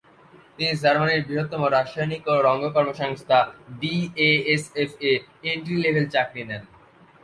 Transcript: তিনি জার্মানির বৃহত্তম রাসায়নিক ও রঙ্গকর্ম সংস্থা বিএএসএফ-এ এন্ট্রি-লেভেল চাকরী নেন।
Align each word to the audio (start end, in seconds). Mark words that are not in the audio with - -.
তিনি 0.55 0.71
জার্মানির 0.83 1.25
বৃহত্তম 1.27 1.61
রাসায়নিক 1.67 2.23
ও 2.27 2.35
রঙ্গকর্ম 2.47 2.89
সংস্থা 3.01 3.37
বিএএসএফ-এ 3.79 5.13
এন্ট্রি-লেভেল 5.51 6.05
চাকরী 6.13 6.43
নেন। 6.49 6.63